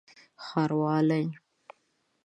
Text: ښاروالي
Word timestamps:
ښاروالي 0.45 1.19